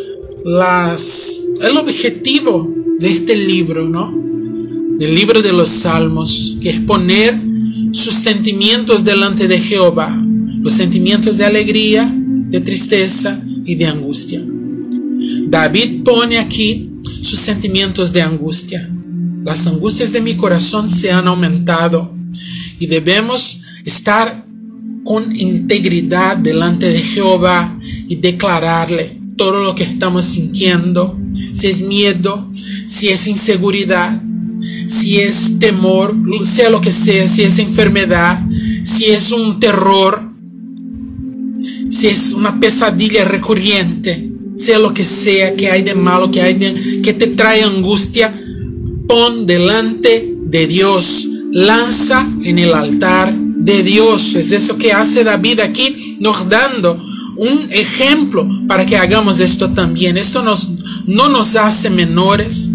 las, 0.44 1.44
el 1.62 1.78
objetivo 1.78 2.68
de 3.00 3.10
este 3.10 3.36
libro, 3.36 3.88
¿no? 3.88 4.14
El 5.00 5.16
libro 5.16 5.42
de 5.42 5.54
los 5.54 5.70
Salmos, 5.70 6.58
que 6.62 6.70
es 6.70 6.80
poner 6.82 7.36
sus 7.92 8.16
sentimientos 8.16 9.04
delante 9.04 9.48
de 9.48 9.60
Jehová 9.60 10.16
los 10.62 10.74
sentimientos 10.74 11.38
de 11.38 11.46
alegría, 11.46 12.12
de 12.14 12.62
tristeza 12.62 13.42
y 13.66 13.76
de 13.76 13.86
angustia. 13.88 14.42
David 15.48 16.04
pone 16.04 16.38
aquí 16.38 16.90
sus 17.22 17.40
sentimientos 17.40 18.12
de 18.14 18.22
angustia. 18.22 18.90
Las 19.44 19.68
angustias 19.68 20.12
de 20.12 20.22
mi 20.22 20.36
corazón 20.36 20.88
se 20.88 21.12
han 21.12 21.28
aumentado 21.28 22.16
y 22.80 22.88
debemos 22.88 23.62
estar 23.86 24.46
con 25.04 25.36
integridad 25.36 26.38
delante 26.38 26.90
de 26.90 27.00
Jehová 27.00 27.78
y 28.08 28.16
declararle 28.16 29.20
todo 29.36 29.64
lo 29.64 29.74
que 29.74 29.84
estamos 29.84 30.26
sintiendo, 30.26 31.20
si 31.54 31.68
es 31.68 31.82
miedo, 31.82 32.52
si 32.86 33.10
es 33.10 33.28
inseguridad, 33.28 34.22
si 34.88 35.20
es 35.20 35.58
temor, 35.58 36.16
sea 36.44 36.70
lo 36.70 36.82
que 36.82 36.92
sea, 36.92 37.28
si 37.28 37.42
es 37.44 37.58
enfermedad, 37.58 38.44
si 38.84 39.06
es 39.06 39.32
un 39.32 39.60
terror, 39.60 40.31
si 41.92 42.08
es 42.08 42.32
una 42.32 42.58
pesadilla 42.60 43.26
recurrente, 43.26 44.32
sea 44.56 44.80
lo 44.80 44.94
que 44.94 45.04
sea 45.04 45.56
que 45.56 45.70
hay 45.70 45.84
de 45.84 45.94
malo, 45.94 46.32
que 46.32 46.42
hay 46.42 46.56
que 47.04 47.14
te 47.14 47.28
trae 47.28 47.64
angustia, 47.64 48.34
pon 49.08 49.46
delante 49.46 50.34
de 50.46 50.68
Dios, 50.68 51.28
lanza 51.52 52.26
en 52.44 52.60
el 52.60 52.74
altar 52.74 53.34
de 53.36 53.84
Dios. 53.84 54.36
Es 54.36 54.52
eso 54.52 54.78
que 54.78 54.94
hace 54.94 55.26
David 55.26 55.60
aquí, 55.60 56.16
nos 56.20 56.48
dando 56.48 57.04
un 57.36 57.68
ejemplo 57.72 58.48
para 58.68 58.86
que 58.86 58.96
hagamos 58.96 59.42
esto 59.42 59.72
también. 59.72 60.18
Esto 60.18 60.44
nos, 60.44 60.70
no 61.08 61.28
nos 61.28 61.58
hace 61.58 61.90
menores, 61.90 62.70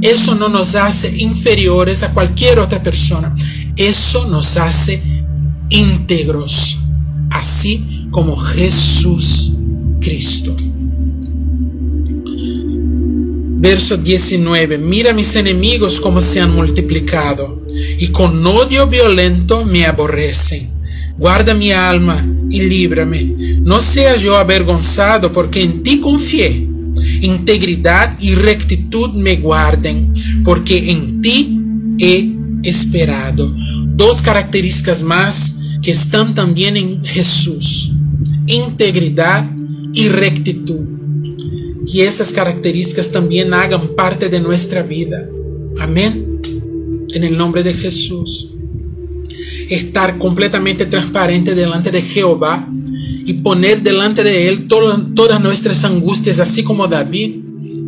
eso 0.00 0.34
no 0.34 0.48
nos 0.48 0.74
hace 0.74 1.14
inferiores 1.18 2.02
a 2.02 2.14
cualquier 2.14 2.60
otra 2.60 2.82
persona, 2.82 3.34
eso 3.76 4.26
nos 4.26 4.56
hace 4.56 5.02
íntegros, 5.68 6.78
así 7.30 7.93
como 8.14 8.36
Jesús 8.36 9.54
Cristo. 10.00 10.54
Verso 13.58 13.96
19. 13.96 14.78
Mira 14.78 15.12
mis 15.12 15.34
enemigos 15.34 15.98
como 15.98 16.20
se 16.20 16.40
han 16.40 16.54
multiplicado 16.54 17.66
y 17.98 18.06
con 18.08 18.46
odio 18.46 18.86
violento 18.86 19.64
me 19.64 19.84
aborrecen. 19.84 20.70
Guarda 21.18 21.54
mi 21.54 21.72
alma 21.72 22.24
y 22.48 22.60
líbrame. 22.60 23.34
No 23.62 23.80
sea 23.80 24.14
yo 24.14 24.36
avergonzado 24.36 25.32
porque 25.32 25.64
en 25.64 25.82
ti 25.82 25.98
confié. 25.98 26.68
Integridad 27.20 28.16
y 28.20 28.36
rectitud 28.36 29.10
me 29.14 29.38
guarden 29.38 30.14
porque 30.44 30.92
en 30.92 31.20
ti 31.20 31.58
he 31.98 32.32
esperado. 32.62 33.52
Dos 33.86 34.22
características 34.22 35.02
más 35.02 35.56
que 35.82 35.90
están 35.90 36.36
también 36.36 36.76
en 36.76 37.04
Jesús 37.04 37.90
integridad 38.46 39.50
y 39.92 40.08
rectitud. 40.08 40.84
Que 41.90 42.06
esas 42.06 42.32
características 42.32 43.12
también 43.12 43.54
hagan 43.54 43.88
parte 43.88 44.28
de 44.28 44.40
nuestra 44.40 44.82
vida. 44.82 45.28
Amén. 45.80 46.40
En 47.12 47.24
el 47.24 47.36
nombre 47.36 47.62
de 47.62 47.74
Jesús. 47.74 48.54
Estar 49.68 50.18
completamente 50.18 50.86
transparente 50.86 51.54
delante 51.54 51.90
de 51.90 52.02
Jehová 52.02 52.68
y 53.26 53.34
poner 53.34 53.82
delante 53.82 54.22
de 54.22 54.48
Él 54.48 54.66
todas 54.66 55.40
nuestras 55.40 55.84
angustias, 55.84 56.38
así 56.38 56.62
como 56.62 56.86
David, 56.86 57.36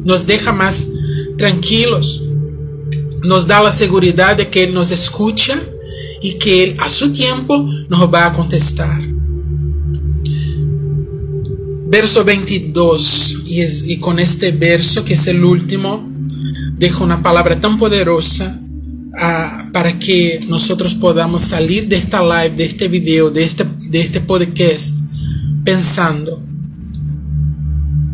nos 0.05 0.27
deja 0.27 0.53
más 0.53 0.89
tranquilos. 1.37 2.23
Nos 3.23 3.47
da 3.47 3.63
la 3.63 3.73
seguridad 3.73 4.37
de 4.37 4.49
que 4.49 4.65
Él 4.65 4.75
nos 4.75 4.91
escucha 4.91 5.59
y 6.23 6.35
que 6.35 6.65
Él 6.65 6.77
a 6.79 6.89
su 6.89 7.13
tiempo 7.13 7.69
nos 7.89 8.13
va 8.13 8.27
a 8.27 8.33
contestar. 8.33 9.16
Verso 11.89 12.25
22, 12.25 13.43
y, 13.47 13.61
es, 13.61 13.87
y 13.87 13.99
con 13.99 14.19
este 14.19 14.51
verso, 14.51 15.05
que 15.05 15.15
es 15.15 15.27
el 15.29 15.45
último, 15.45 16.11
dejo 16.77 17.05
una 17.05 17.23
palabra 17.23 17.61
tan 17.61 17.79
poderosa 17.79 18.61
uh, 18.61 19.71
para 19.73 19.97
que 19.97 20.41
nosotros 20.49 20.97
podamos 20.97 21.43
salir 21.43 21.87
de 21.87 21.97
esta 21.97 22.23
live, 22.23 22.57
de 22.57 22.65
este 22.65 22.89
video, 22.89 23.31
de 23.31 23.45
este, 23.45 23.65
de 23.89 24.01
este 24.01 24.21
podcast, 24.21 24.99
pensando, 25.65 26.43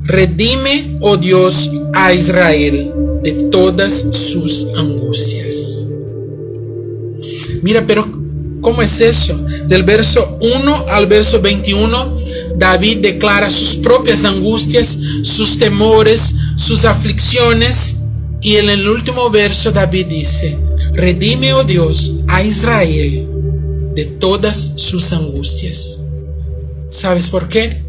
redime, 0.04 0.98
oh 1.00 1.16
Dios, 1.16 1.70
a 1.94 2.12
Israel 2.12 2.92
de 3.22 3.32
todas 3.50 4.06
sus 4.12 4.68
angustias. 4.76 5.86
Mira, 7.62 7.86
pero 7.86 8.22
¿Cómo 8.62 8.80
es 8.80 9.00
eso? 9.00 9.36
Del 9.66 9.82
verso 9.82 10.38
1 10.40 10.84
al 10.88 11.06
verso 11.08 11.40
21, 11.40 12.16
David 12.56 12.98
declara 12.98 13.50
sus 13.50 13.76
propias 13.76 14.24
angustias, 14.24 14.98
sus 15.22 15.58
temores, 15.58 16.34
sus 16.56 16.84
aflicciones. 16.84 17.96
Y 18.40 18.56
en 18.56 18.70
el 18.70 18.88
último 18.88 19.30
verso 19.30 19.70
David 19.70 20.06
dice, 20.06 20.58
redime, 20.92 21.54
oh 21.54 21.64
Dios, 21.64 22.16
a 22.28 22.42
Israel 22.42 23.28
de 23.94 24.04
todas 24.04 24.72
sus 24.76 25.12
angustias. 25.12 26.00
¿Sabes 26.88 27.30
por 27.30 27.48
qué? 27.48 27.82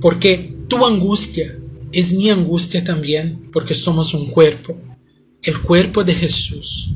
Porque 0.00 0.54
tu 0.68 0.84
angustia 0.84 1.56
es 1.92 2.14
mi 2.14 2.30
angustia 2.30 2.82
también, 2.82 3.50
porque 3.52 3.74
somos 3.74 4.14
un 4.14 4.26
cuerpo, 4.26 4.76
el 5.42 5.60
cuerpo 5.60 6.02
de 6.02 6.14
Jesús. 6.14 6.94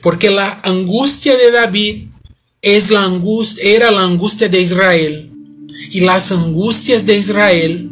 Porque 0.00 0.30
la 0.30 0.60
angustia 0.60 1.36
de 1.36 1.50
David 1.50 2.06
es 2.62 2.90
la 2.90 3.04
angustia, 3.04 3.64
era 3.64 3.90
la 3.90 4.04
angustia 4.04 4.48
de 4.48 4.60
Israel. 4.60 5.32
Y 5.90 6.00
las 6.00 6.32
angustias 6.32 7.06
de 7.06 7.16
Israel 7.18 7.90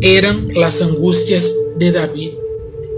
eran 0.00 0.48
las 0.54 0.82
angustias 0.82 1.54
de 1.78 1.92
David. 1.92 2.30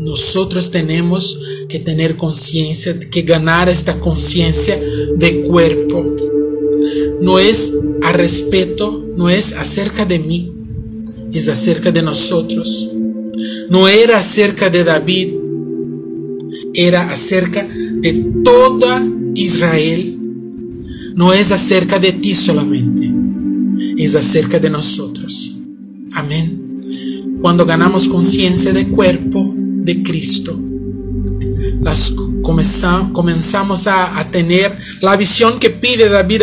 Nosotros 0.00 0.70
tenemos 0.70 1.40
que 1.68 1.78
tener 1.78 2.16
conciencia, 2.16 2.98
que 2.98 3.22
ganar 3.22 3.68
esta 3.68 3.98
conciencia 3.98 4.78
de 5.16 5.42
cuerpo. 5.42 6.04
No 7.20 7.38
es 7.38 7.74
a 8.02 8.12
respeto, 8.12 9.04
no 9.16 9.30
es 9.30 9.54
acerca 9.54 10.04
de 10.04 10.18
mí, 10.18 10.52
es 11.32 11.48
acerca 11.48 11.90
de 11.90 12.02
nosotros. 12.02 12.90
No 13.70 13.88
era 13.88 14.18
acerca 14.18 14.70
de 14.70 14.84
David, 14.84 15.34
era 16.74 17.10
acerca 17.10 17.66
de 17.66 18.12
toda 18.44 19.06
Israel. 19.34 20.18
No 21.14 21.33
es 21.33 21.53
acerca 21.53 21.98
de 22.00 22.12
ti 22.12 22.35
solamente, 22.35 23.12
es 23.96 24.16
acerca 24.16 24.59
de 24.59 24.68
nosotros. 24.68 25.53
Amén. 26.14 26.79
Cuando 27.40 27.64
ganamos 27.64 28.09
conciencia 28.09 28.72
de 28.72 28.88
cuerpo 28.88 29.53
de 29.55 30.03
Cristo, 30.03 30.59
las 31.83 32.14
comenzamos 32.42 33.87
a, 33.87 34.27
tener 34.33 34.77
la 35.03 35.16
visión 35.16 35.61
que 35.61 35.70
pide 35.70 36.09
David, 36.09 36.42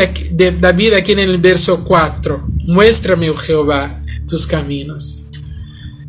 David 0.60 0.94
aquí 0.94 1.12
en 1.12 1.20
el 1.20 1.38
verso 1.40 1.84
4. 1.84 2.48
Muéstrame, 2.68 3.30
oh 3.30 3.36
Jehová, 3.36 4.02
tus 4.26 4.48
caminos. 4.48 5.24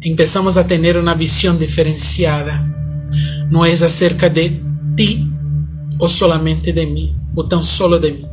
Empezamos 0.01 0.57
a 0.57 0.67
tener 0.67 0.99
una 0.99 1.15
visión 1.15 1.59
diferenciada. 1.59 2.69
No 3.51 3.67
es 3.67 3.83
acerca 3.83 4.29
de 4.29 4.63
ti 4.97 5.29
o 5.99 6.09
solamente 6.09 6.73
de 6.73 6.87
mí, 6.87 7.17
o 7.35 7.47
tan 7.47 7.63
solo 7.63 7.99
de 7.99 8.13
mí. 8.13 8.32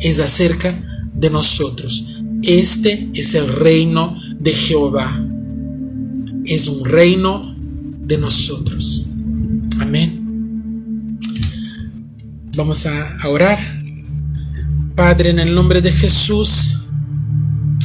Es 0.00 0.20
acerca 0.20 0.72
de 1.14 1.30
nosotros. 1.30 2.22
Este 2.42 3.10
es 3.14 3.34
el 3.34 3.48
reino 3.48 4.16
de 4.38 4.52
Jehová. 4.52 5.20
Es 6.44 6.68
un 6.68 6.84
reino 6.84 7.54
de 8.06 8.18
nosotros. 8.18 9.06
Amén. 9.80 11.18
Vamos 12.56 12.86
a 12.86 13.16
orar. 13.28 13.58
Padre, 14.94 15.30
en 15.30 15.38
el 15.38 15.54
nombre 15.54 15.80
de 15.80 15.92
Jesús, 15.92 16.78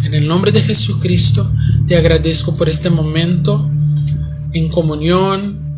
en 0.04 0.14
el 0.14 0.28
nombre 0.28 0.52
de 0.52 0.62
Jesucristo, 0.62 1.52
te 1.88 1.96
agradezco 1.96 2.56
por 2.56 2.70
este 2.70 2.90
momento 2.90 3.70
en 4.52 4.70
comunión, 4.70 5.78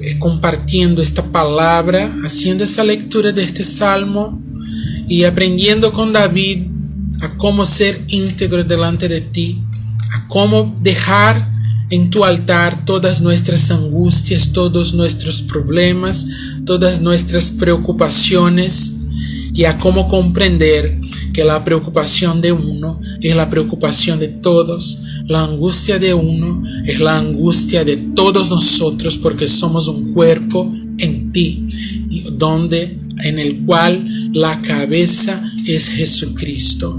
eh, 0.00 0.18
compartiendo 0.18 1.00
esta 1.02 1.22
palabra, 1.22 2.16
haciendo 2.24 2.64
esa 2.64 2.84
lectura 2.84 3.32
de 3.32 3.42
este 3.42 3.64
salmo 3.64 4.43
y 5.08 5.24
aprendiendo 5.24 5.92
con 5.92 6.12
David 6.12 6.66
a 7.20 7.36
cómo 7.36 7.64
ser 7.64 8.04
íntegro 8.08 8.64
delante 8.64 9.08
de 9.08 9.20
ti, 9.20 9.62
a 10.12 10.26
cómo 10.28 10.76
dejar 10.80 11.52
en 11.90 12.10
tu 12.10 12.24
altar 12.24 12.84
todas 12.84 13.20
nuestras 13.20 13.70
angustias, 13.70 14.52
todos 14.52 14.94
nuestros 14.94 15.42
problemas, 15.42 16.26
todas 16.64 17.00
nuestras 17.00 17.50
preocupaciones 17.52 18.94
y 19.52 19.64
a 19.64 19.78
cómo 19.78 20.08
comprender 20.08 20.98
que 21.32 21.44
la 21.44 21.64
preocupación 21.64 22.40
de 22.40 22.52
uno 22.52 23.00
es 23.20 23.36
la 23.36 23.50
preocupación 23.50 24.18
de 24.18 24.28
todos, 24.28 25.00
la 25.26 25.44
angustia 25.44 25.98
de 25.98 26.14
uno 26.14 26.62
es 26.84 27.00
la 27.00 27.18
angustia 27.18 27.84
de 27.84 27.96
todos 27.96 28.50
nosotros 28.50 29.18
porque 29.18 29.48
somos 29.48 29.88
un 29.88 30.12
cuerpo 30.12 30.72
en 30.98 31.32
ti, 31.32 31.66
donde 32.32 32.98
en 33.22 33.38
el 33.38 33.64
cual 33.64 34.04
la 34.34 34.60
cabeza 34.60 35.42
es 35.66 35.88
Jesucristo. 35.88 36.96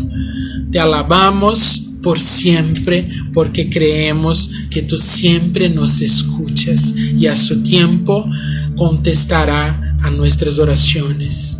Te 0.72 0.80
alabamos 0.80 1.86
por 2.02 2.20
siempre 2.20 3.10
porque 3.34 3.70
creemos 3.70 4.52
que 4.70 4.82
tú 4.82 4.98
siempre 4.98 5.70
nos 5.70 6.02
escuchas 6.02 6.96
y 6.96 7.28
a 7.28 7.36
su 7.36 7.62
tiempo 7.62 8.30
contestará 8.78 9.98
a 10.02 10.10
nuestras 10.12 10.58
oraciones. 10.60 11.58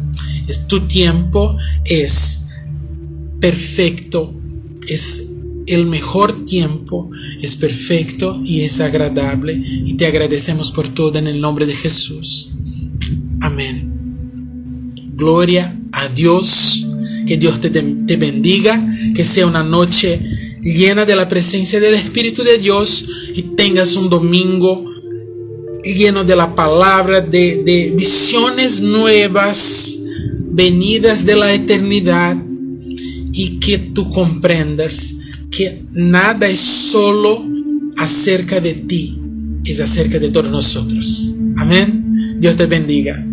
Tu 0.68 0.82
tiempo 0.82 1.58
es 1.84 2.42
perfecto, 3.40 4.34
es 4.88 5.28
el 5.68 5.88
mejor 5.88 6.46
tiempo, 6.46 7.10
es 7.42 7.58
perfecto 7.58 8.40
y 8.46 8.62
es 8.62 8.80
agradable 8.80 9.62
y 9.66 9.96
te 9.96 10.06
agradecemos 10.06 10.72
por 10.72 10.88
todo 10.88 11.18
en 11.20 11.28
el 11.28 11.42
nombre 11.42 11.66
de 11.66 11.76
Jesús. 11.76 12.52
Amén. 13.42 13.95
Gloria 15.16 15.74
a 15.92 16.08
Dios, 16.10 16.86
que 17.26 17.38
Dios 17.38 17.62
te, 17.62 17.70
te 17.70 18.18
bendiga, 18.18 18.84
que 19.16 19.24
sea 19.24 19.48
una 19.48 19.64
noche 19.64 20.20
llena 20.62 21.06
de 21.06 21.16
la 21.16 21.28
presencia 21.28 21.80
del 21.80 21.94
Espíritu 21.94 22.44
de 22.44 22.58
Dios 22.58 23.06
y 23.34 23.42
tengas 23.56 23.96
un 23.96 24.10
domingo 24.10 24.92
lleno 25.84 26.24
de 26.24 26.36
la 26.36 26.54
palabra, 26.56 27.22
de, 27.22 27.64
de 27.64 27.94
visiones 27.96 28.82
nuevas, 28.82 29.98
venidas 30.52 31.26
de 31.26 31.36
la 31.36 31.54
eternidad 31.54 32.36
y 33.32 33.60
que 33.60 33.78
tú 33.78 34.10
comprendas 34.10 35.16
que 35.52 35.84
nada 35.94 36.48
es 36.48 36.60
solo 36.60 37.46
acerca 37.98 38.60
de 38.60 38.74
ti, 38.74 39.18
es 39.64 39.80
acerca 39.80 40.20
de 40.20 40.30
todos 40.30 40.52
nosotros. 40.52 41.32
Amén. 41.56 42.38
Dios 42.40 42.58
te 42.58 42.66
bendiga. 42.66 43.26